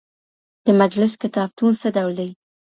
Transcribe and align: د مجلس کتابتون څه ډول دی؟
د 0.65 0.67
مجلس 0.81 1.13
کتابتون 1.23 1.71
څه 1.81 1.87
ډول 1.95 2.13
دی؟ 2.19 2.29